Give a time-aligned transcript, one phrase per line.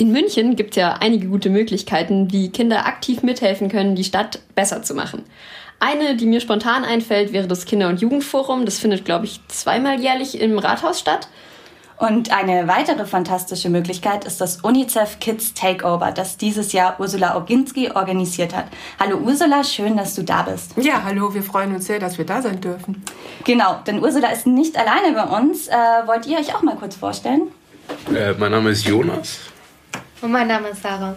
[0.00, 4.38] In München gibt es ja einige gute Möglichkeiten, wie Kinder aktiv mithelfen können, die Stadt
[4.54, 5.24] besser zu machen.
[5.78, 8.64] Eine, die mir spontan einfällt, wäre das Kinder- und Jugendforum.
[8.64, 11.28] Das findet, glaube ich, zweimal jährlich im Rathaus statt.
[11.98, 17.90] Und eine weitere fantastische Möglichkeit ist das UNICEF Kids Takeover, das dieses Jahr Ursula Oginski
[17.90, 18.68] organisiert hat.
[18.98, 20.72] Hallo Ursula, schön, dass du da bist.
[20.78, 23.04] Ja, hallo, wir freuen uns sehr, dass wir da sein dürfen.
[23.44, 25.68] Genau, denn Ursula ist nicht alleine bei uns.
[25.68, 25.74] Äh,
[26.06, 27.48] wollt ihr euch auch mal kurz vorstellen?
[28.14, 29.40] Äh, mein Name ist Jonas.
[30.22, 31.16] Und mein Name ist Sarah.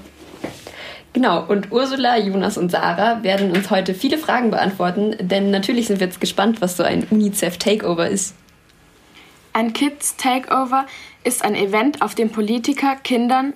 [1.14, 6.00] Genau, und Ursula, Jonas und Sarah werden uns heute viele Fragen beantworten, denn natürlich sind
[6.00, 8.36] wir jetzt gespannt, was so ein UNICEF Takeover ist.
[9.52, 10.88] Ein Kids Takeover
[11.24, 13.54] ist ein Event, auf dem Politiker, Kindern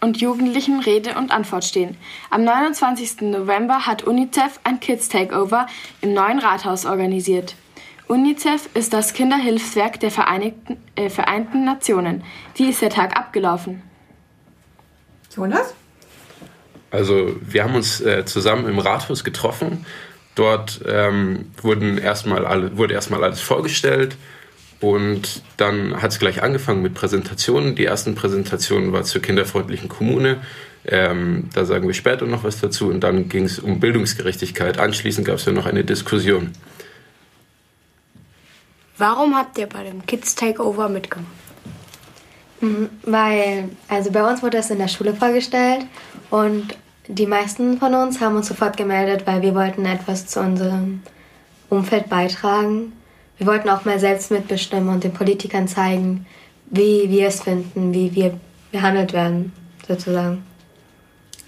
[0.00, 1.98] und Jugendlichen Rede und Antwort stehen.
[2.30, 3.20] Am 29.
[3.22, 5.66] November hat UNICEF ein Kids Takeover
[6.00, 7.54] im neuen Rathaus organisiert.
[8.08, 12.24] UNICEF ist das Kinderhilfswerk der Vereinigten, äh, Vereinten Nationen.
[12.54, 13.82] Wie ist der Tag abgelaufen?
[15.34, 15.74] Jonas?
[16.90, 19.86] Also wir haben uns äh, zusammen im Rathaus getroffen.
[20.34, 24.16] Dort ähm, wurden erstmal alle, wurde erstmal alles vorgestellt
[24.82, 27.76] und dann hat es gleich angefangen mit Präsentationen.
[27.76, 30.40] Die ersten Präsentationen war zur kinderfreundlichen Kommune.
[30.84, 32.88] Ähm, da sagen wir später noch was dazu.
[32.88, 34.78] Und dann ging es um Bildungsgerechtigkeit.
[34.78, 36.50] Anschließend gab es ja noch eine Diskussion.
[38.98, 41.30] Warum habt ihr bei dem Kids Takeover mitgemacht?
[43.04, 45.84] Weil, also bei uns wurde es in der Schule vorgestellt
[46.30, 46.76] und
[47.08, 51.02] die meisten von uns haben uns sofort gemeldet, weil wir wollten etwas zu unserem
[51.68, 52.92] Umfeld beitragen
[53.42, 56.26] wir wollten auch mal selbst mitbestimmen und den Politikern zeigen,
[56.70, 58.38] wie wir es finden, wie wir
[58.70, 59.52] behandelt werden,
[59.88, 60.44] sozusagen.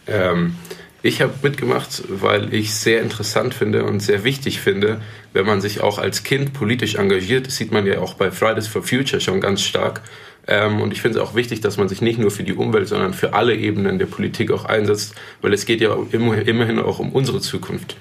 [0.08, 0.56] Ähm,
[1.02, 5.82] ich habe mitgemacht, weil ich sehr interessant finde und sehr wichtig finde, wenn man sich
[5.82, 7.46] auch als Kind politisch engagiert.
[7.46, 10.02] Das sieht man ja auch bei Fridays for Future schon ganz stark.
[10.46, 12.88] Ähm, und ich finde es auch wichtig, dass man sich nicht nur für die Umwelt,
[12.88, 17.12] sondern für alle Ebenen der Politik auch einsetzt, weil es geht ja immerhin auch um
[17.12, 17.96] unsere Zukunft.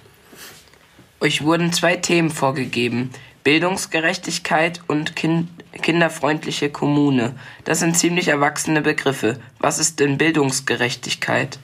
[1.22, 3.12] Euch wurden zwei Themen vorgegeben.
[3.44, 5.50] Bildungsgerechtigkeit und kind
[5.82, 7.34] kinderfreundliche Kommune.
[7.64, 9.40] Das sind ziemlich erwachsene Begriffe.
[9.60, 11.58] Was ist denn Bildungsgerechtigkeit?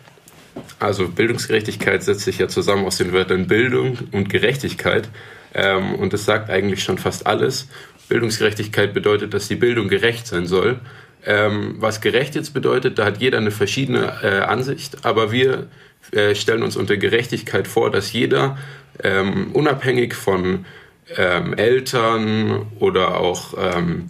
[0.79, 5.09] Also Bildungsgerechtigkeit setzt sich ja zusammen aus den Wörtern Bildung und Gerechtigkeit.
[5.53, 7.67] Ähm, und das sagt eigentlich schon fast alles.
[8.09, 10.79] Bildungsgerechtigkeit bedeutet, dass die Bildung gerecht sein soll.
[11.25, 15.67] Ähm, was gerecht jetzt bedeutet, da hat jeder eine verschiedene äh, Ansicht, aber wir
[16.11, 18.57] äh, stellen uns unter Gerechtigkeit vor, dass jeder
[19.03, 20.65] ähm, unabhängig von
[21.15, 24.09] ähm, Eltern oder auch ähm,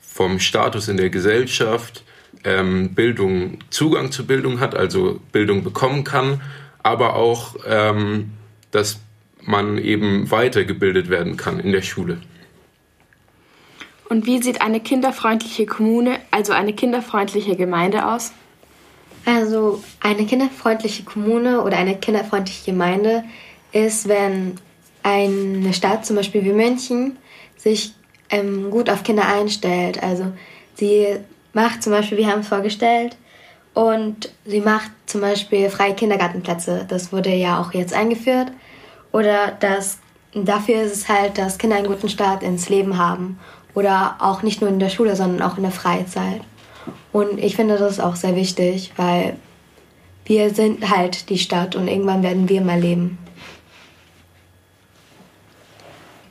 [0.00, 2.04] vom Status in der Gesellschaft
[2.44, 6.40] ähm, Bildung, Zugang zu Bildung hat, also Bildung bekommen kann,
[6.82, 8.32] aber auch, ähm,
[8.70, 9.00] dass
[9.42, 12.18] man eben weitergebildet werden kann in der Schule.
[14.10, 18.32] Und wie sieht eine kinderfreundliche Kommune, also eine kinderfreundliche Gemeinde aus?
[19.24, 23.24] Also eine kinderfreundliche Kommune oder eine kinderfreundliche Gemeinde
[23.72, 24.56] ist, wenn
[25.02, 27.16] eine Stadt, zum Beispiel wie München,
[27.56, 27.94] sich
[28.30, 30.02] ähm, gut auf Kinder einstellt.
[30.02, 30.32] Also
[30.74, 31.16] sie
[31.52, 33.16] macht zum Beispiel, wir haben es vorgestellt,
[33.74, 36.86] und sie macht zum Beispiel freie Kindergartenplätze.
[36.88, 38.50] Das wurde ja auch jetzt eingeführt.
[39.12, 39.98] Oder das,
[40.34, 43.38] dafür ist es halt, dass Kinder einen guten Start ins Leben haben.
[43.74, 46.42] Oder auch nicht nur in der Schule, sondern auch in der Freizeit.
[47.12, 49.36] Und ich finde das auch sehr wichtig, weil
[50.24, 53.18] wir sind halt die Stadt und irgendwann werden wir mal leben.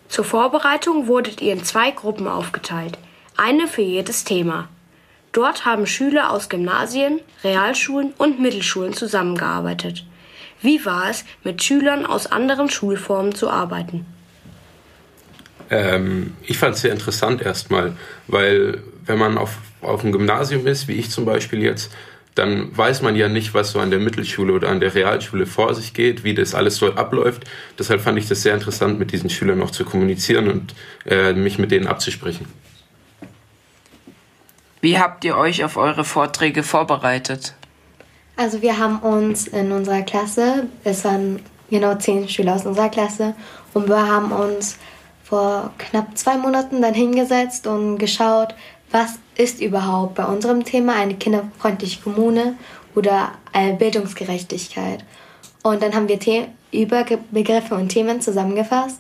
[0.07, 2.97] Zur Vorbereitung wurdet ihr in zwei Gruppen aufgeteilt,
[3.38, 4.67] eine für jedes Thema.
[5.31, 10.06] Dort haben Schüler aus Gymnasien, Realschulen und Mittelschulen zusammengearbeitet.
[10.61, 14.06] Wie war es, mit Schülern aus anderen Schulformen zu arbeiten?
[15.69, 17.96] Ähm, ich fand es sehr interessant erstmal,
[18.28, 21.91] weil wenn man auf, auf dem Gymnasium ist, wie ich zum Beispiel jetzt,
[22.35, 25.75] dann weiß man ja nicht, was so an der Mittelschule oder an der Realschule vor
[25.75, 27.44] sich geht, wie das alles dort abläuft.
[27.78, 30.74] Deshalb fand ich das sehr interessant, mit diesen Schülern noch zu kommunizieren und
[31.06, 32.46] äh, mich mit denen abzusprechen.
[34.81, 37.53] Wie habt ihr euch auf eure Vorträge vorbereitet?
[38.38, 43.36] Also wir haben uns in unserer Klasse, es waren genau zehn Schüler aus unserer Klasse,
[43.74, 44.77] und wir haben uns
[45.30, 48.56] vor knapp zwei Monaten dann hingesetzt und geschaut,
[48.92, 52.56] was ist überhaupt bei unserem Thema eine kinderfreundliche Kommune
[52.96, 53.31] oder
[53.78, 55.06] Bildungsgerechtigkeit.
[55.62, 59.00] Und dann haben wir The Überbegriffe und Themen zusammengefasst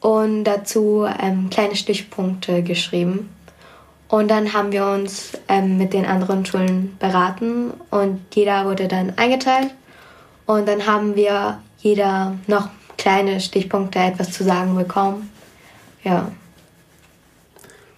[0.00, 3.30] und dazu ähm, kleine Stichpunkte geschrieben.
[4.08, 9.14] Und dann haben wir uns ähm, mit den anderen Schulen beraten und jeder wurde dann
[9.16, 9.74] eingeteilt.
[10.46, 12.68] Und dann haben wir jeder noch
[12.98, 15.30] kleine Stichpunkte etwas zu sagen bekommen.
[16.04, 16.30] Ja.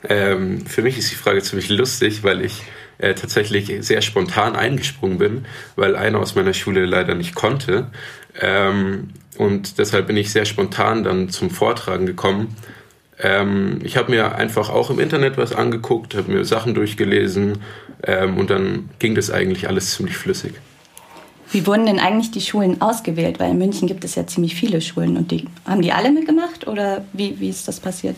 [0.09, 2.63] Ähm, für mich ist die Frage ziemlich lustig, weil ich
[2.99, 7.89] äh, tatsächlich sehr spontan eingesprungen bin, weil einer aus meiner Schule leider nicht konnte.
[8.41, 12.57] Ähm, und deshalb bin ich sehr spontan dann zum Vortragen gekommen.
[13.19, 17.63] Ähm, ich habe mir einfach auch im Internet was angeguckt, habe mir Sachen durchgelesen
[18.03, 20.55] ähm, und dann ging das eigentlich alles ziemlich flüssig.
[21.51, 23.39] Wie wurden denn eigentlich die Schulen ausgewählt?
[23.39, 26.67] Weil in München gibt es ja ziemlich viele Schulen und die haben die alle mitgemacht
[26.67, 28.17] oder wie, wie ist das passiert?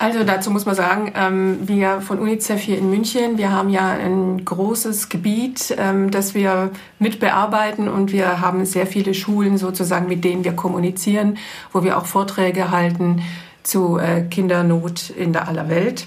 [0.00, 3.90] Also dazu muss man sagen, ähm, wir von UNICEF hier in München, wir haben ja
[3.90, 6.70] ein großes Gebiet, ähm, das wir
[7.00, 11.36] mitbearbeiten und wir haben sehr viele Schulen sozusagen, mit denen wir kommunizieren,
[11.72, 13.22] wo wir auch Vorträge halten
[13.64, 16.06] zu äh, Kindernot in der aller Welt.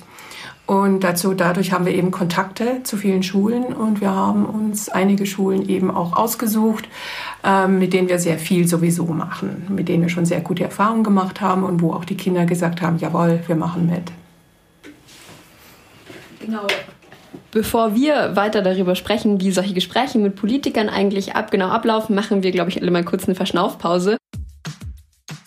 [0.71, 5.25] Und dazu, dadurch haben wir eben Kontakte zu vielen Schulen und wir haben uns einige
[5.25, 6.87] Schulen eben auch ausgesucht,
[7.43, 11.03] ähm, mit denen wir sehr viel sowieso machen, mit denen wir schon sehr gute Erfahrungen
[11.03, 14.13] gemacht haben und wo auch die Kinder gesagt haben, jawohl, wir machen mit.
[16.39, 16.65] Genau.
[17.51, 22.43] Bevor wir weiter darüber sprechen, wie solche Gespräche mit Politikern eigentlich ab genau ablaufen, machen
[22.43, 24.15] wir, glaube ich, alle mal kurz eine Verschnaufpause.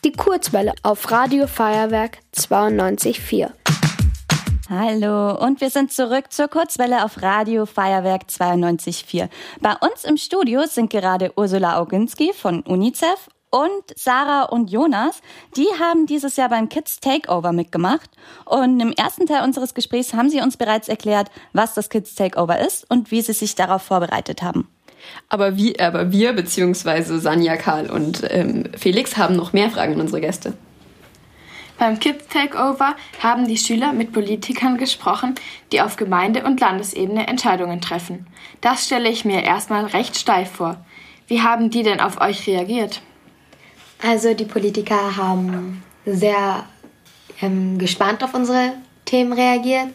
[0.05, 3.64] Die Kurzwelle auf Radio Feuerwerk 92.4.
[4.71, 9.29] Hallo und wir sind zurück zur Kurzwelle auf Radio Feuerwerk 92.4.
[9.61, 15.21] Bei uns im Studio sind gerade Ursula Auginski von UNICEF und Sarah und Jonas.
[15.59, 18.09] Die haben dieses Jahr beim Kids Takeover mitgemacht.
[18.47, 22.59] Und im ersten Teil unseres Gesprächs haben sie uns bereits erklärt, was das Kids Takeover
[22.59, 24.67] ist und wie sie sich darauf vorbereitet haben.
[25.29, 30.01] Aber, wie, aber wir, beziehungsweise Sanja, Karl und ähm, Felix, haben noch mehr Fragen an
[30.01, 30.55] unsere Gäste.
[31.85, 35.35] Beim Kids Takeover haben die Schüler mit Politikern gesprochen,
[35.71, 38.27] die auf Gemeinde- und Landesebene Entscheidungen treffen.
[38.63, 40.83] Das stelle ich mir erstmal recht steif vor.
[41.27, 43.03] Wie haben die denn auf euch reagiert?
[44.03, 46.65] Also die Politiker haben sehr
[47.43, 48.73] ähm, gespannt auf unsere
[49.05, 49.89] Themen reagiert.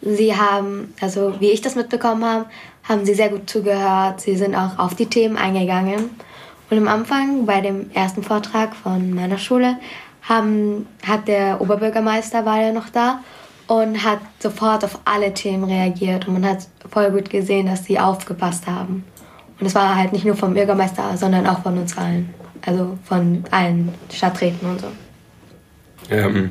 [0.00, 2.46] Sie haben, also wie ich das mitbekommen habe,
[2.84, 4.20] haben sie sehr gut zugehört.
[4.20, 6.10] Sie sind auch auf die Themen eingegangen.
[6.70, 9.78] Und am Anfang, bei dem ersten Vortrag von meiner Schule,
[10.22, 13.20] haben, hat der Oberbürgermeister war ja noch da
[13.66, 17.98] und hat sofort auf alle Themen reagiert und man hat voll gut gesehen, dass sie
[17.98, 19.04] aufgepasst haben.
[19.58, 22.34] Und es war halt nicht nur vom Bürgermeister, sondern auch von uns allen.
[22.64, 24.86] Also von allen Stadträten und so.
[26.10, 26.50] Ähm,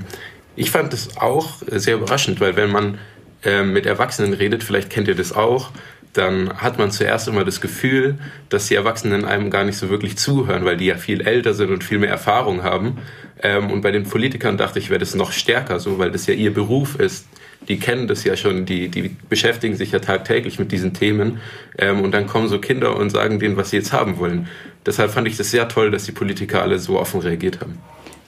[0.55, 2.97] ich fand das auch sehr überraschend, weil wenn man
[3.43, 5.71] äh, mit Erwachsenen redet, vielleicht kennt ihr das auch,
[6.13, 8.17] dann hat man zuerst immer das Gefühl,
[8.49, 11.71] dass die Erwachsenen einem gar nicht so wirklich zuhören, weil die ja viel älter sind
[11.71, 12.97] und viel mehr Erfahrung haben.
[13.41, 16.33] Ähm, und bei den Politikern dachte ich, wäre das noch stärker so, weil das ja
[16.33, 17.27] ihr Beruf ist.
[17.67, 21.39] Die kennen das ja schon, die, die beschäftigen sich ja tagtäglich mit diesen Themen.
[21.77, 24.47] Ähm, und dann kommen so Kinder und sagen denen, was sie jetzt haben wollen.
[24.85, 27.77] Deshalb fand ich das sehr toll, dass die Politiker alle so offen reagiert haben.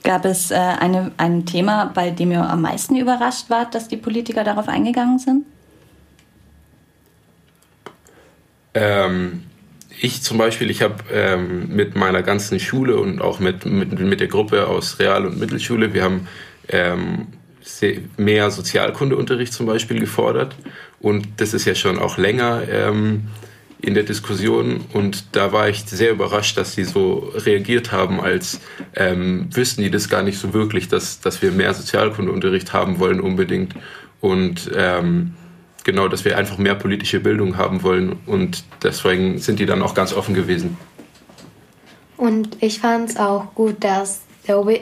[0.04, 3.96] Gab es äh, eine, ein Thema, bei dem ihr am meisten überrascht wart, dass die
[3.96, 5.44] Politiker darauf eingegangen sind?
[8.74, 9.42] Ähm,
[10.00, 14.20] ich zum Beispiel, ich habe ähm, mit meiner ganzen Schule und auch mit, mit, mit
[14.20, 16.28] der Gruppe aus Real- und Mittelschule, wir haben
[16.68, 17.28] ähm,
[18.16, 20.54] mehr Sozialkundeunterricht zum Beispiel gefordert.
[21.00, 23.28] Und das ist ja schon auch länger ähm,
[23.80, 24.84] in der Diskussion.
[24.92, 28.60] Und da war ich sehr überrascht, dass sie so reagiert haben, als
[28.94, 33.20] ähm, wüssten die das gar nicht so wirklich, dass, dass wir mehr Sozialkundeunterricht haben wollen
[33.20, 33.74] unbedingt.
[34.20, 35.34] Und ähm,
[35.84, 39.94] genau, dass wir einfach mehr politische Bildung haben wollen und deswegen sind die dann auch
[39.94, 40.76] ganz offen gewesen.
[42.16, 44.74] Und ich fand es auch gut, dass der, Ober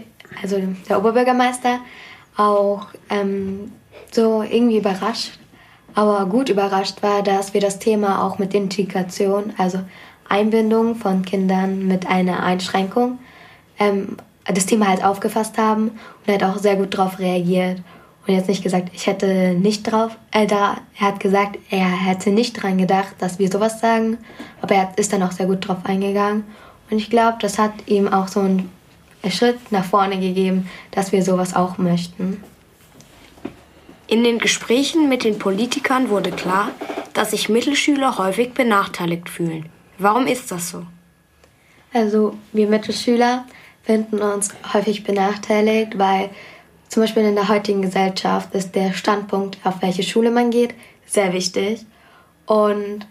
[0.42, 1.80] also der Oberbürgermeister
[2.36, 3.72] auch ähm,
[4.10, 5.38] so irgendwie überrascht,
[5.94, 9.80] aber gut überrascht war, dass wir das Thema auch mit Integration, also
[10.28, 13.18] Einbindung von Kindern mit einer Einschränkung,
[13.78, 17.80] ähm, das Thema halt aufgefasst haben und er hat auch sehr gut darauf reagiert
[18.26, 22.30] und jetzt nicht gesagt, ich hätte nicht drauf, äh, da, er hat gesagt, er hätte
[22.30, 24.18] nicht dran gedacht, dass wir sowas sagen,
[24.60, 26.44] aber er ist dann auch sehr gut drauf eingegangen.
[26.90, 28.70] Und ich glaube, das hat ihm auch so einen
[29.28, 32.42] Schritt nach vorne gegeben, dass wir sowas auch möchten.
[34.06, 36.70] In den Gesprächen mit den Politikern wurde klar,
[37.14, 39.66] dass sich Mittelschüler häufig benachteiligt fühlen.
[39.98, 40.84] Warum ist das so?
[41.92, 43.46] Also wir Mittelschüler
[43.82, 46.30] finden uns häufig benachteiligt, weil
[46.92, 50.74] zum Beispiel in der heutigen Gesellschaft ist der Standpunkt, auf welche Schule man geht,
[51.06, 51.86] sehr wichtig.
[52.44, 53.06] Und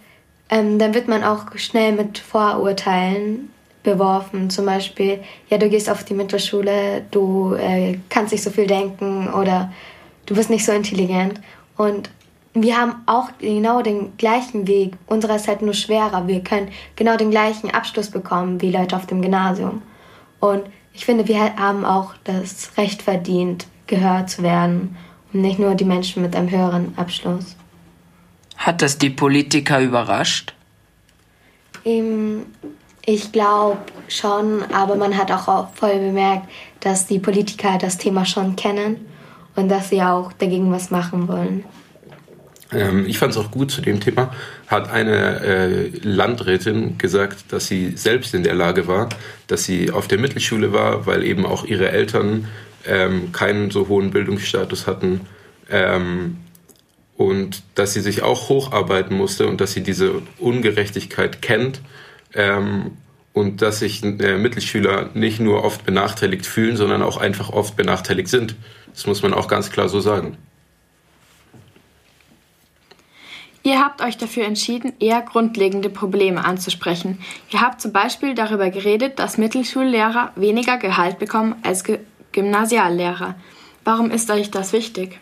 [0.51, 3.49] ähm, dann wird man auch schnell mit Vorurteilen
[3.81, 4.51] beworfen.
[4.51, 9.33] Zum Beispiel, ja, du gehst auf die Mittelschule, du äh, kannst nicht so viel denken
[9.33, 9.73] oder
[10.27, 11.41] du bist nicht so intelligent.
[11.75, 12.11] Und
[12.53, 14.93] wir haben auch genau den gleichen Weg.
[15.07, 16.27] Unserer ist halt nur schwerer.
[16.27, 19.81] Wir können genau den gleichen Abschluss bekommen wie Leute auf dem Gymnasium.
[20.39, 24.95] Und ich finde, wir haben auch das Recht verdient, gehört zu werden
[25.33, 27.55] und nicht nur die Menschen mit einem höheren Abschluss.
[28.57, 30.53] Hat das die Politiker überrascht?
[31.83, 32.45] Ähm,
[33.05, 36.47] ich glaube schon, aber man hat auch voll bemerkt,
[36.79, 38.97] dass die Politiker das Thema schon kennen
[39.55, 41.65] und dass sie auch dagegen was machen wollen.
[42.71, 44.31] Ähm, ich fand es auch gut zu dem Thema,
[44.67, 49.09] hat eine äh, Landrätin gesagt, dass sie selbst in der Lage war,
[49.47, 52.47] dass sie auf der Mittelschule war, weil eben auch ihre Eltern
[52.85, 55.21] ähm, keinen so hohen Bildungsstatus hatten
[55.69, 56.37] ähm,
[57.17, 61.81] und dass sie sich auch hocharbeiten musste und dass sie diese Ungerechtigkeit kennt
[62.33, 62.97] ähm,
[63.33, 68.27] und dass sich äh, Mittelschüler nicht nur oft benachteiligt fühlen, sondern auch einfach oft benachteiligt
[68.27, 68.55] sind.
[68.93, 70.37] Das muss man auch ganz klar so sagen.
[73.63, 77.19] Ihr habt euch dafür entschieden, eher grundlegende Probleme anzusprechen.
[77.51, 81.99] Ihr habt zum Beispiel darüber geredet, dass Mittelschullehrer weniger Gehalt bekommen als Ge
[82.31, 83.35] Gymnasiallehrer.
[83.83, 85.19] Warum ist euch das wichtig?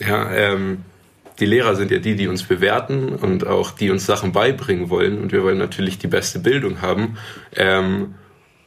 [0.00, 0.84] Ja, ähm,
[1.40, 5.18] die Lehrer sind ja die, die uns bewerten und auch die uns Sachen beibringen wollen.
[5.18, 7.16] Und wir wollen natürlich die beste Bildung haben.
[7.54, 8.14] Ähm,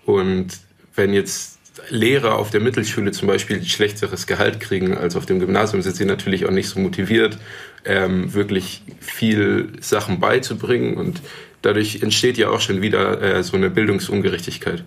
[0.06, 0.48] und
[0.96, 5.82] wenn jetzt Lehrer auf der Mittelschule zum Beispiel schlechteres Gehalt kriegen als auf dem Gymnasium,
[5.82, 7.38] sind sie natürlich auch nicht so motiviert,
[7.86, 10.96] ähm, wirklich viel Sachen beizubringen.
[10.96, 11.22] Und
[11.62, 14.84] dadurch entsteht ja auch schon wieder äh, so eine Bildungsungerechtigkeit.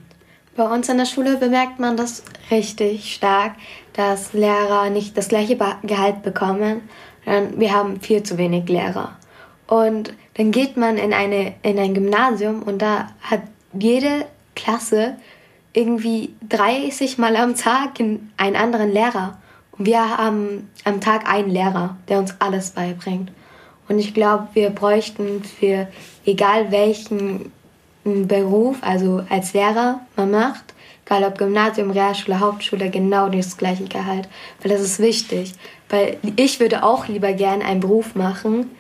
[0.56, 3.54] Bei uns in der Schule bemerkt man das richtig stark,
[3.92, 6.88] dass Lehrer nicht das gleiche Gehalt bekommen.
[7.56, 9.16] Wir haben viel zu wenig Lehrer.
[9.66, 13.42] Und dann geht man in, eine, in ein Gymnasium und da hat
[13.73, 15.16] jede Klasse
[15.73, 19.38] irgendwie 30 Mal am Tag einen anderen Lehrer.
[19.73, 23.32] Und wir haben am Tag einen Lehrer, der uns alles beibringt.
[23.88, 25.88] Und ich glaube, wir bräuchten für
[26.25, 27.50] egal welchen
[28.04, 30.75] Beruf, also als Lehrer man macht,
[31.06, 34.28] egal ob Gymnasium, Realschule, Hauptschule, genau das gleiche Gehalt.
[34.61, 35.52] Weil das ist wichtig.
[35.88, 38.70] Weil ich würde auch lieber gern einen Beruf machen,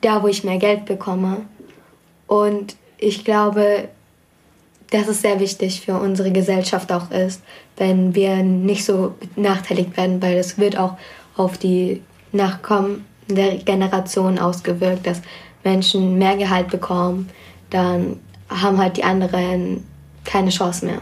[0.00, 1.42] da wo ich mehr Geld bekomme.
[2.26, 3.88] Und ich glaube,
[4.90, 7.42] dass es sehr wichtig für unsere Gesellschaft auch ist,
[7.76, 10.96] wenn wir nicht so benachteiligt werden, weil es wird auch
[11.36, 12.02] auf die
[12.32, 13.04] nachkommende
[13.64, 15.22] Generation ausgewirkt, dass
[15.64, 17.30] Menschen mehr Gehalt bekommen,
[17.70, 18.18] dann
[18.50, 19.86] haben halt die anderen
[20.24, 21.00] keine Chance mehr.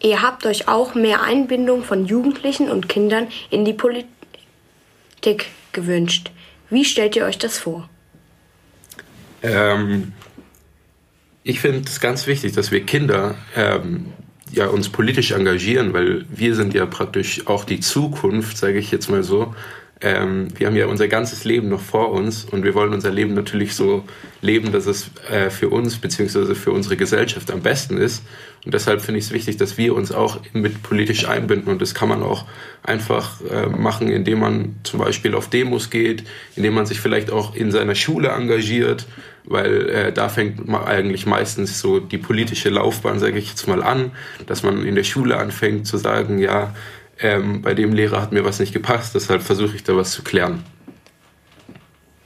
[0.00, 6.30] Ihr habt euch auch mehr Einbindung von Jugendlichen und Kindern in die Politik gewünscht.
[6.70, 7.88] Wie stellt ihr euch das vor?
[9.42, 10.12] Ähm,
[11.42, 14.12] ich finde es ganz wichtig, dass wir Kinder ähm,
[14.50, 19.10] ja, uns politisch engagieren, weil wir sind ja praktisch auch die Zukunft, sage ich jetzt
[19.10, 19.54] mal so.
[20.04, 23.32] Ähm, wir haben ja unser ganzes Leben noch vor uns und wir wollen unser Leben
[23.32, 24.04] natürlich so
[24.42, 26.54] leben, dass es äh, für uns bzw.
[26.54, 28.22] für unsere Gesellschaft am besten ist.
[28.66, 31.72] Und deshalb finde ich es wichtig, dass wir uns auch mit politisch einbinden.
[31.72, 32.44] Und das kann man auch
[32.82, 37.54] einfach äh, machen, indem man zum Beispiel auf Demos geht, indem man sich vielleicht auch
[37.54, 39.06] in seiner Schule engagiert,
[39.44, 43.82] weil äh, da fängt man eigentlich meistens so die politische Laufbahn, sage ich jetzt mal,
[43.82, 44.10] an,
[44.46, 46.74] dass man in der Schule anfängt zu sagen, ja,
[47.20, 50.22] ähm, bei dem Lehrer hat mir was nicht gepasst, deshalb versuche ich da was zu
[50.22, 50.64] klären.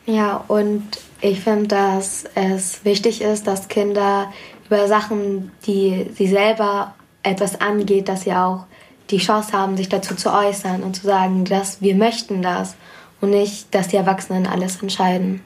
[0.07, 0.85] Ja, und
[1.21, 4.33] ich finde, dass es wichtig ist, dass Kinder
[4.66, 8.66] über Sachen, die sie selber etwas angeht, dass sie auch
[9.11, 12.76] die Chance haben, sich dazu zu äußern und zu sagen, dass wir möchten das
[13.21, 15.40] und nicht, dass die Erwachsenen alles entscheiden.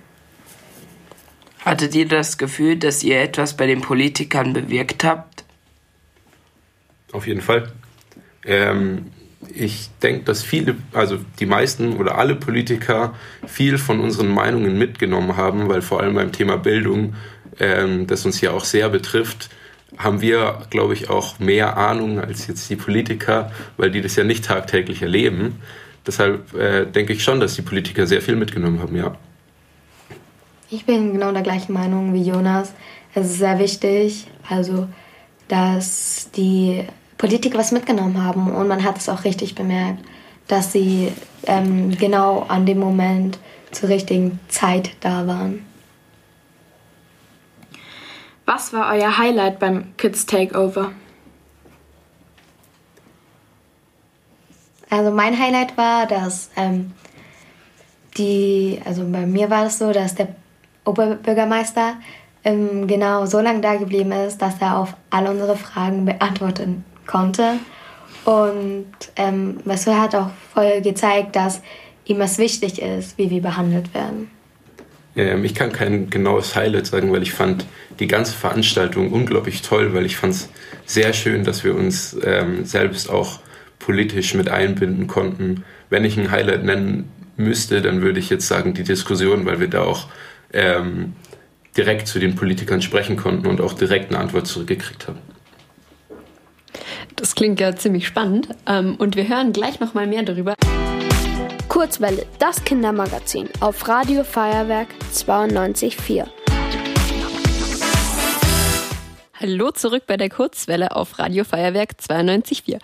[1.64, 5.44] Hattet ihr das Gefühl, dass ihr etwas bei den Politikern bewirkt habt?
[7.12, 7.72] Auf jeden Fall.
[8.44, 9.12] Ähm,
[9.54, 13.14] ich denke, dass viele, also die meisten oder alle Politiker
[13.46, 17.14] viel von unseren Meinungen mitgenommen haben, weil vor allem beim Thema Bildung,
[17.58, 19.50] ähm, das uns ja auch sehr betrifft,
[19.98, 24.24] haben wir, glaube ich, auch mehr Ahnung als jetzt die Politiker, weil die das ja
[24.24, 25.60] nicht tagtäglich erleben.
[26.06, 29.16] Deshalb äh, denke ich schon, dass die Politiker sehr viel mitgenommen haben, ja.
[30.70, 32.72] Ich bin genau der gleichen Meinung wie Jonas.
[33.14, 34.88] Es ist sehr wichtig, also
[35.48, 36.84] dass die
[37.22, 40.04] Politiker was mitgenommen haben und man hat es auch richtig bemerkt,
[40.48, 41.12] dass sie
[41.46, 43.38] ähm, genau an dem Moment
[43.70, 45.64] zur richtigen Zeit da waren.
[48.44, 50.90] Was war euer Highlight beim Kids Takeover?
[54.90, 56.90] Also mein Highlight war, dass ähm,
[58.16, 60.34] die, also bei mir war es so, dass der
[60.84, 61.94] Oberbürgermeister
[62.42, 67.58] ähm, genau so lange da geblieben ist, dass er auf alle unsere Fragen beantworten konnte.
[68.24, 71.60] Und ähm, Masur hat auch voll gezeigt, dass
[72.04, 74.30] ihm es wichtig ist, wie wir behandelt werden.
[75.16, 77.66] Ähm, ich kann kein genaues Highlight sagen, weil ich fand
[77.98, 80.48] die ganze Veranstaltung unglaublich toll, weil ich fand es
[80.86, 83.40] sehr schön, dass wir uns ähm, selbst auch
[83.78, 85.64] politisch mit einbinden konnten.
[85.90, 89.68] Wenn ich ein Highlight nennen müsste, dann würde ich jetzt sagen, die Diskussion, weil wir
[89.68, 90.06] da auch
[90.52, 91.14] ähm,
[91.76, 95.18] direkt zu den Politikern sprechen konnten und auch direkt eine Antwort zurückgekriegt haben.
[97.22, 100.54] Das klingt ja ziemlich spannend ähm, und wir hören gleich noch mal mehr darüber.
[101.68, 106.26] Kurzwelle, das Kindermagazin auf Radio Feuerwerk 92.4.
[109.38, 112.80] Hallo zurück bei der Kurzwelle auf Radio Feuerwerk 92.4.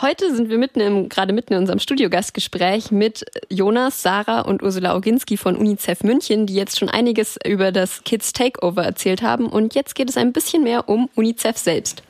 [0.00, 4.96] Heute sind wir mitten im, gerade mitten in unserem Studiogastgespräch mit Jonas, Sarah und Ursula
[4.96, 9.48] Oginski von UNICEF München, die jetzt schon einiges über das Kids Takeover erzählt haben.
[9.48, 12.02] Und jetzt geht es ein bisschen mehr um UNICEF selbst.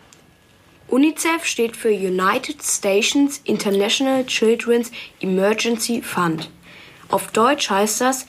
[0.93, 6.51] UNICEF steht für United Stations International Children's Emergency Fund.
[7.09, 8.27] Auf Deutsch heißt das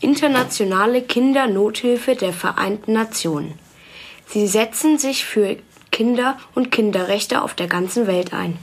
[0.00, 3.54] Internationale Kindernothilfe der Vereinten Nationen.
[4.26, 5.58] Sie setzen sich für
[5.92, 8.58] Kinder und Kinderrechte auf der ganzen Welt ein.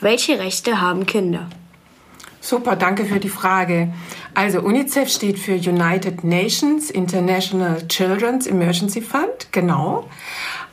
[0.00, 1.50] Welche Rechte haben Kinder?
[2.40, 3.92] Super, danke für die Frage.
[4.34, 10.08] Also UNICEF steht für United Nations International Children's Emergency Fund, genau.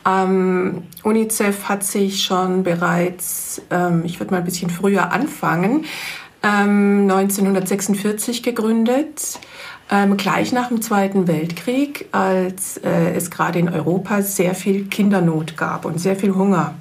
[0.05, 5.85] Ähm, UNICEF hat sich schon bereits, ähm, ich würde mal ein bisschen früher anfangen,
[6.43, 9.39] ähm, 1946 gegründet
[9.91, 15.57] ähm, gleich nach dem Zweiten Weltkrieg, als äh, es gerade in Europa sehr viel Kindernot
[15.57, 16.75] gab und sehr viel Hunger.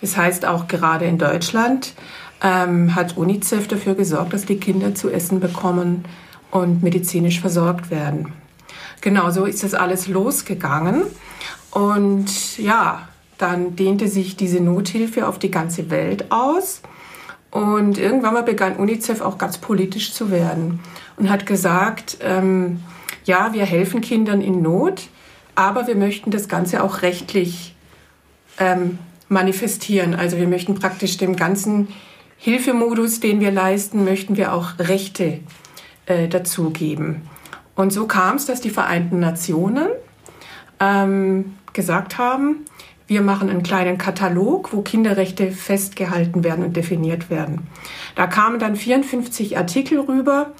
[0.00, 1.92] Das heißt, auch gerade in Deutschland
[2.40, 6.04] ähm, hat UNICEF dafür gesorgt, dass die Kinder zu essen bekommen
[6.52, 8.32] und medizinisch versorgt werden.
[9.00, 11.04] Genau so ist das alles losgegangen.
[11.70, 16.82] Und ja, dann dehnte sich diese Nothilfe auf die ganze Welt aus.
[17.50, 20.80] Und irgendwann mal begann UNICEF auch ganz politisch zu werden
[21.16, 22.80] und hat gesagt, ähm,
[23.24, 25.08] ja, wir helfen Kindern in Not,
[25.54, 27.74] aber wir möchten das Ganze auch rechtlich
[28.58, 30.14] ähm, manifestieren.
[30.14, 31.88] Also wir möchten praktisch dem ganzen
[32.36, 35.40] Hilfemodus, den wir leisten, möchten wir auch Rechte
[36.06, 37.22] äh, dazugeben.
[37.80, 39.88] Und so kam es, dass die Vereinten Nationen
[40.80, 42.66] ähm, gesagt haben,
[43.06, 47.68] wir machen einen kleinen Katalog, wo Kinderrechte festgehalten werden und definiert werden.
[48.16, 50.50] Da kamen dann 54 Artikel rüber,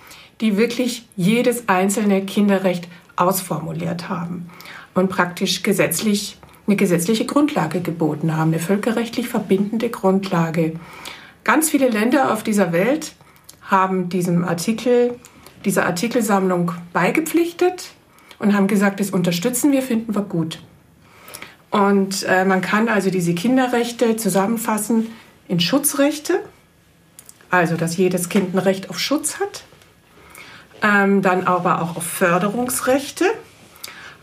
[0.40, 4.48] die wirklich jedes einzelne Kinderrecht ausformuliert haben
[4.94, 10.72] und praktisch gesetzlich eine gesetzliche Grundlage geboten haben, eine völkerrechtlich verbindende Grundlage.
[11.44, 13.12] Ganz viele Länder auf dieser Welt
[13.60, 15.16] haben diesem Artikel,
[15.64, 17.90] dieser Artikelsammlung beigepflichtet
[18.38, 20.60] und haben gesagt, das unterstützen wir, finden wir gut.
[21.70, 25.06] Und äh, man kann also diese Kinderrechte zusammenfassen
[25.46, 26.40] in Schutzrechte,
[27.50, 29.64] also dass jedes Kind ein Recht auf Schutz hat,
[30.82, 33.26] ähm, dann aber auch auf Förderungsrechte.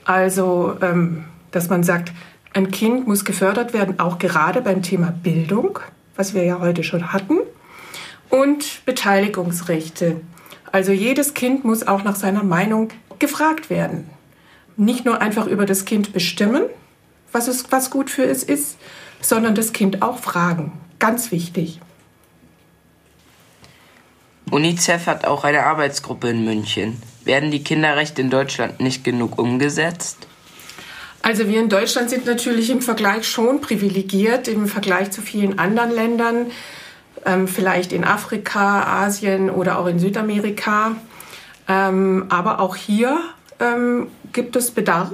[0.04, 2.12] Also, ähm, dass man sagt,
[2.54, 5.80] ein Kind muss gefördert werden, auch gerade beim Thema Bildung,
[6.16, 7.40] was wir ja heute schon hatten.
[8.30, 10.22] Und Beteiligungsrechte.
[10.72, 14.10] Also jedes Kind muss auch nach seiner Meinung gefragt werden.
[14.76, 16.64] Nicht nur einfach über das Kind bestimmen,
[17.32, 18.78] was, es, was gut für es ist,
[19.22, 20.72] sondern das Kind auch fragen.
[21.00, 21.80] Ganz wichtig.
[24.52, 27.02] UNICEF hat auch eine Arbeitsgruppe in München.
[27.26, 30.28] Werden die Kinderrechte in Deutschland nicht genug umgesetzt?
[31.22, 35.92] Also wir in Deutschland sind natürlich im Vergleich schon privilegiert im Vergleich zu vielen anderen
[35.92, 36.52] Ländern,
[37.26, 40.96] ähm, vielleicht in Afrika, Asien oder auch in Südamerika.
[41.68, 43.20] Ähm, aber auch hier
[43.60, 45.12] ähm, gibt es Bedarf.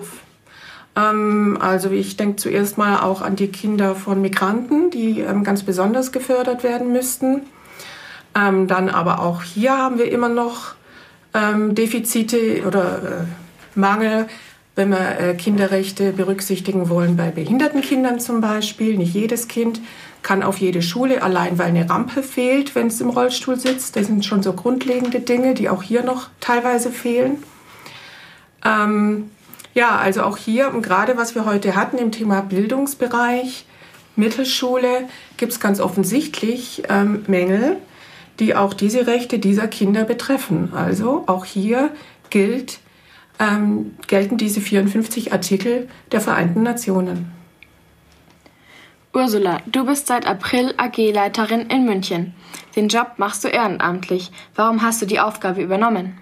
[0.96, 5.64] Ähm, also ich denke zuerst mal auch an die Kinder von Migranten, die ähm, ganz
[5.64, 7.42] besonders gefördert werden müssten.
[8.36, 10.76] Ähm, dann aber auch hier haben wir immer noch
[11.36, 14.28] Defizite oder äh, Mangel,
[14.76, 18.98] wenn wir äh, Kinderrechte berücksichtigen wollen bei behinderten Kindern zum Beispiel.
[18.98, 19.82] Nicht jedes Kind
[20.24, 23.96] kann auf jede Schule, allein weil eine Rampe fehlt, wenn es im Rollstuhl sitzt.
[23.96, 27.44] Das sind schon so grundlegende Dinge, die auch hier noch teilweise fehlen.
[28.66, 29.30] Ähm,
[29.74, 33.66] ja, also auch hier, und gerade was wir heute hatten im Thema Bildungsbereich,
[34.16, 35.08] Mittelschule,
[35.38, 37.78] gibt es ganz offensichtlich ähm, Mängel
[38.40, 40.74] die auch diese Rechte dieser Kinder betreffen.
[40.74, 41.92] Also auch hier
[42.30, 42.80] gilt,
[43.40, 47.32] ähm, gelten diese 54 Artikel der Vereinten Nationen.
[49.16, 52.34] Ursula, du bist seit April AG-Leiterin in München.
[52.76, 54.32] Den Job machst du ehrenamtlich.
[54.56, 56.18] Warum hast du die Aufgabe übernommen?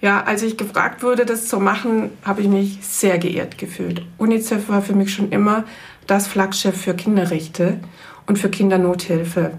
[0.00, 4.02] Ja, als ich gefragt wurde, das zu machen, habe ich mich sehr geehrt gefühlt.
[4.18, 5.64] UNICEF war für mich schon immer
[6.06, 7.80] das Flaggschiff für Kinderrechte
[8.26, 9.54] und für Kindernothilfe.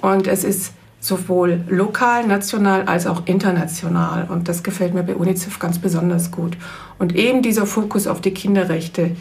[0.00, 4.26] Und es ist sowohl lokal, national als auch international.
[4.30, 6.56] Und das gefällt mir bei UNICEF ganz besonders gut.
[6.98, 9.16] Und eben dieser Fokus auf die Kinderrechte,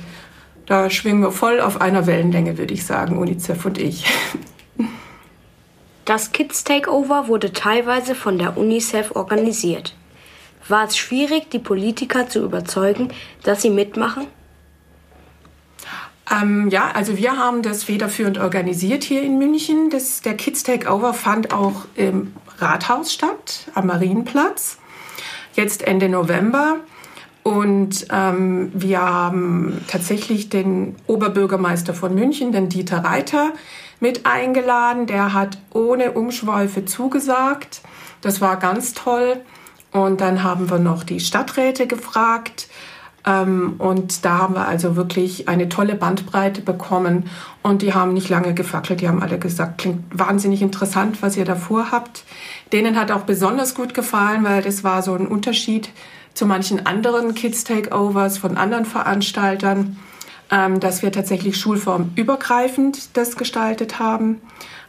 [0.69, 4.05] da schwingen wir voll auf einer Wellenlänge, würde ich sagen, UNICEF und ich.
[6.05, 9.95] Das Kids Takeover wurde teilweise von der UNICEF organisiert.
[10.67, 13.11] War es schwierig, die Politiker zu überzeugen,
[13.43, 14.27] dass sie mitmachen?
[16.31, 19.89] Ähm, ja, also wir haben das federführend organisiert hier in München.
[19.89, 24.77] Das, der Kids Takeover fand auch im Rathaus statt, am Marienplatz,
[25.55, 26.77] jetzt Ende November.
[27.49, 33.53] Und ähm, wir haben tatsächlich den Oberbürgermeister von München, den Dieter Reiter,
[33.99, 35.07] mit eingeladen.
[35.07, 37.81] Der hat ohne Umschweife zugesagt.
[38.21, 39.37] Das war ganz toll.
[39.91, 42.67] Und dann haben wir noch die Stadträte gefragt.
[43.25, 47.31] Ähm, und da haben wir also wirklich eine tolle Bandbreite bekommen.
[47.63, 49.01] Und die haben nicht lange gefackelt.
[49.01, 52.25] Die haben alle gesagt, klingt wahnsinnig interessant, was ihr davor habt.
[52.73, 55.89] Denen hat auch besonders gut gefallen, weil das war so ein Unterschied
[56.39, 59.97] zu manchen anderen Kids Takeovers von anderen Veranstaltern,
[60.49, 64.39] ähm, dass wir tatsächlich schulformübergreifend das gestaltet haben.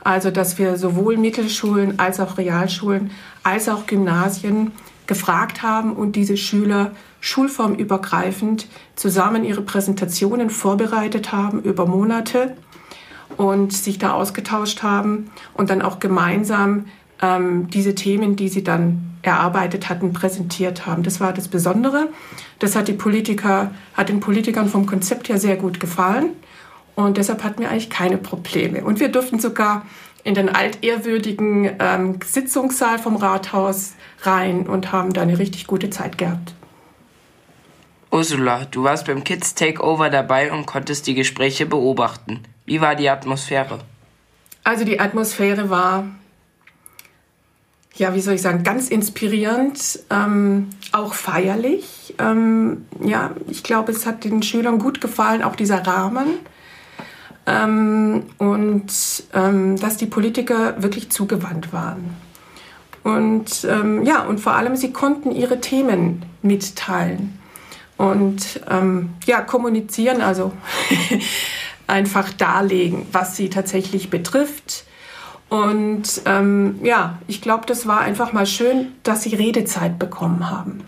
[0.04, 3.10] Also, dass wir sowohl Mittelschulen als auch Realschulen
[3.42, 4.70] als auch Gymnasien
[5.08, 12.56] gefragt haben und diese Schüler schulformübergreifend zusammen ihre Präsentationen vorbereitet haben über Monate
[13.36, 16.84] und sich da ausgetauscht haben und dann auch gemeinsam
[17.20, 21.02] ähm, diese Themen, die sie dann erarbeitet hatten, präsentiert haben.
[21.02, 22.08] Das war das Besondere.
[22.58, 26.30] Das hat die Politiker, hat den Politikern vom Konzept her sehr gut gefallen.
[26.94, 28.84] Und deshalb hatten wir eigentlich keine Probleme.
[28.84, 29.86] Und wir durften sogar
[30.22, 36.18] in den altehrwürdigen ähm, Sitzungssaal vom Rathaus rein und haben da eine richtig gute Zeit
[36.18, 36.54] gehabt.
[38.10, 42.40] Ursula, du warst beim Kids Takeover dabei und konntest die Gespräche beobachten.
[42.66, 43.78] Wie war die Atmosphäre?
[44.64, 46.04] Also die Atmosphäre war
[47.96, 52.14] ja, wie soll ich sagen, ganz inspirierend, ähm, auch feierlich.
[52.18, 56.38] Ähm, ja, ich glaube, es hat den Schülern gut gefallen, auch dieser Rahmen.
[57.46, 58.92] Ähm, und
[59.34, 62.16] ähm, dass die Politiker wirklich zugewandt waren.
[63.02, 67.38] Und ähm, ja, und vor allem, sie konnten ihre Themen mitteilen
[67.96, 70.52] und ähm, ja, kommunizieren, also
[71.86, 74.84] einfach darlegen, was sie tatsächlich betrifft
[75.50, 80.84] und ähm, ja, ich glaube, das war einfach mal schön, dass sie Redezeit bekommen haben.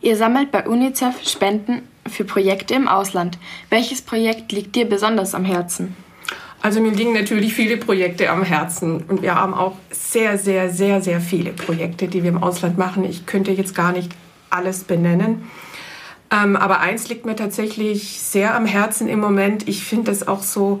[0.00, 3.38] Ihr sammelt bei UNICEF Spenden für Projekte im Ausland.
[3.68, 5.96] Welches Projekt liegt dir besonders am Herzen?
[6.62, 11.02] Also mir liegen natürlich viele Projekte am Herzen und wir haben auch sehr, sehr, sehr,
[11.02, 13.04] sehr viele Projekte, die wir im Ausland machen.
[13.04, 14.12] Ich könnte jetzt gar nicht
[14.50, 15.50] alles benennen.
[16.30, 19.68] Ähm, aber eins liegt mir tatsächlich sehr am Herzen im Moment.
[19.68, 20.80] Ich finde es auch so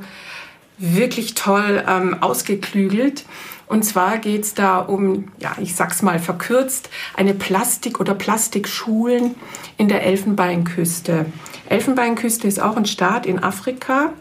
[0.78, 3.24] wirklich toll ähm, ausgeklügelt.
[3.66, 9.34] Und zwar geht es da um, ja, ich sag's mal verkürzt, eine Plastik- oder Plastikschulen
[9.78, 11.26] in der Elfenbeinküste.
[11.68, 14.12] Elfenbeinküste ist auch ein Staat in Afrika.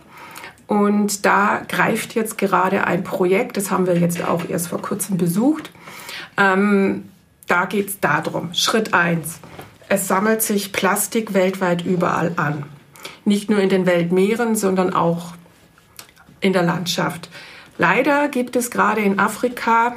[0.67, 5.17] Und da greift jetzt gerade ein Projekt, das haben wir jetzt auch erst vor kurzem
[5.17, 5.71] besucht.
[6.37, 7.09] Ähm,
[7.47, 9.39] da geht es darum, Schritt 1.
[9.89, 12.63] Es sammelt sich Plastik weltweit überall an.
[13.25, 15.33] Nicht nur in den Weltmeeren, sondern auch
[16.43, 17.29] in der Landschaft.
[17.77, 19.95] Leider gibt es gerade in Afrika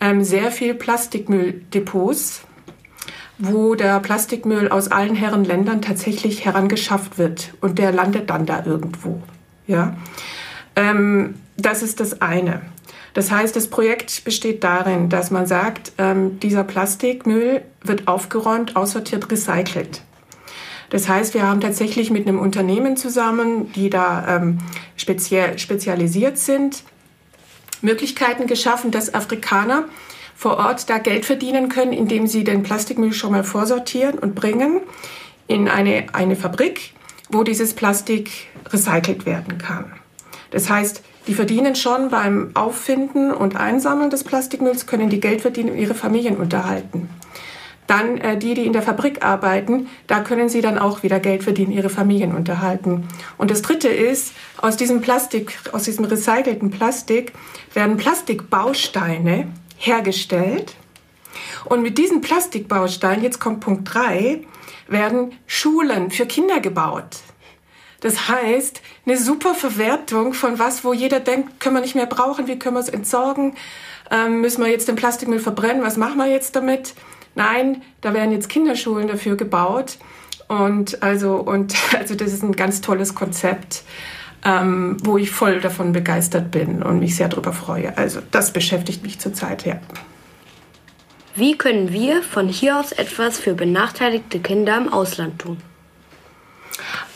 [0.00, 2.42] ähm, sehr viel Plastikmülldepots,
[3.38, 8.64] wo der Plastikmüll aus allen Herren Ländern tatsächlich herangeschafft wird und der landet dann da
[8.64, 9.22] irgendwo.
[9.66, 9.96] Ja?
[10.76, 12.62] Ähm, das ist das eine.
[13.12, 19.30] Das heißt, das Projekt besteht darin, dass man sagt, ähm, dieser Plastikmüll wird aufgeräumt, aussortiert,
[19.30, 20.02] recycelt.
[20.90, 24.58] Das heißt, wir haben tatsächlich mit einem Unternehmen zusammen, die da ähm,
[24.96, 26.82] speziell, spezialisiert sind,
[27.80, 29.84] Möglichkeiten geschaffen, dass Afrikaner
[30.36, 34.80] vor Ort da Geld verdienen können, indem sie den Plastikmüll schon mal vorsortieren und bringen
[35.46, 36.92] in eine, eine Fabrik,
[37.30, 38.30] wo dieses Plastik
[38.70, 39.92] recycelt werden kann.
[40.50, 45.70] Das heißt, die verdienen schon beim Auffinden und Einsammeln des Plastikmülls, können die Geld verdienen
[45.70, 47.08] und ihre Familien unterhalten.
[47.90, 51.42] Dann äh, die, die in der Fabrik arbeiten, da können sie dann auch wieder Geld
[51.42, 53.08] verdienen, ihre Familien unterhalten.
[53.36, 57.32] Und das Dritte ist, aus diesem Plastik, aus diesem recycelten Plastik
[57.74, 60.76] werden Plastikbausteine hergestellt.
[61.64, 64.44] Und mit diesen Plastikbausteinen, jetzt kommt Punkt 3,
[64.86, 67.16] werden Schulen für Kinder gebaut.
[68.02, 72.46] Das heißt, eine super Verwertung von was, wo jeder denkt, können wir nicht mehr brauchen,
[72.46, 73.56] wie können wir es entsorgen,
[74.12, 76.94] ähm, müssen wir jetzt den Plastikmüll verbrennen, was machen wir jetzt damit?
[77.34, 79.98] Nein, da werden jetzt Kinderschulen dafür gebaut.
[80.48, 83.84] Und also, und also das ist ein ganz tolles Konzept,
[84.44, 87.96] ähm, wo ich voll davon begeistert bin und mich sehr darüber freue.
[87.96, 89.78] Also das beschäftigt mich zurzeit, ja.
[91.36, 95.58] Wie können wir von hier aus etwas für benachteiligte Kinder im Ausland tun?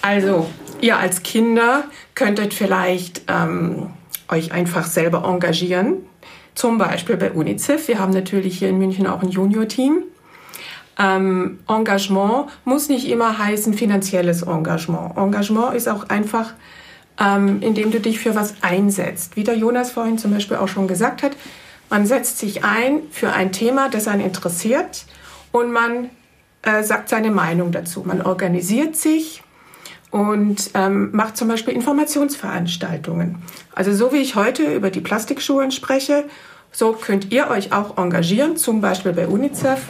[0.02, 0.48] Also,
[0.80, 3.90] ihr als Kinder könntet vielleicht ähm,
[4.28, 6.06] euch einfach selber engagieren.
[6.54, 7.88] Zum Beispiel bei UNICEF.
[7.88, 10.04] Wir haben natürlich hier in München auch ein Junior-Team.
[10.98, 15.16] Ähm, Engagement muss nicht immer heißen finanzielles Engagement.
[15.16, 16.52] Engagement ist auch einfach,
[17.18, 19.36] ähm, indem du dich für was einsetzt.
[19.36, 21.32] Wie der Jonas vorhin zum Beispiel auch schon gesagt hat,
[21.90, 25.04] man setzt sich ein für ein Thema, das einen interessiert
[25.52, 26.10] und man
[26.62, 28.02] äh, sagt seine Meinung dazu.
[28.04, 29.43] Man organisiert sich
[30.14, 33.42] und ähm, macht zum Beispiel Informationsveranstaltungen.
[33.74, 36.26] Also so wie ich heute über die Plastikschulen spreche,
[36.70, 39.80] so könnt ihr euch auch engagieren, zum Beispiel bei UNICEF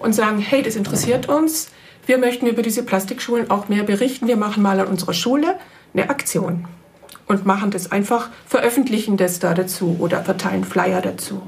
[0.00, 1.68] und sagen, hey, das interessiert uns.
[2.04, 4.26] Wir möchten über diese Plastikschulen auch mehr berichten.
[4.26, 5.54] Wir machen mal an unserer Schule
[5.94, 6.66] eine Aktion
[7.28, 11.42] und machen das einfach, veröffentlichen das da dazu oder verteilen Flyer dazu.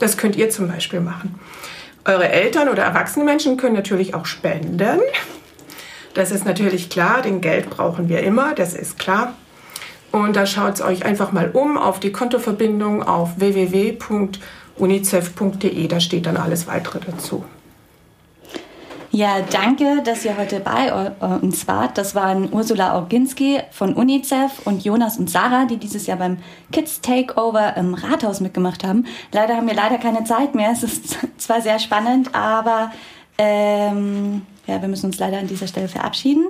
[0.00, 1.38] Das könnt ihr zum Beispiel machen.
[2.04, 4.98] Eure Eltern oder erwachsene Menschen können natürlich auch spenden.
[6.14, 9.34] Das ist natürlich klar, denn Geld brauchen wir immer, das ist klar.
[10.12, 16.26] Und da schaut es euch einfach mal um auf die Kontoverbindung auf www.unicef.de, da steht
[16.26, 17.44] dann alles weitere dazu.
[19.12, 20.92] Ja, danke, dass ihr heute bei
[21.40, 21.98] uns wart.
[21.98, 26.38] Das waren Ursula Orginski von UNICEF und Jonas und Sarah, die dieses Jahr beim
[26.70, 29.06] Kids Takeover im Rathaus mitgemacht haben.
[29.32, 30.70] Leider haben wir leider keine Zeit mehr.
[30.72, 32.92] Es ist zwar sehr spannend, aber
[33.36, 36.46] ähm, ja, wir müssen uns leider an dieser Stelle verabschieden.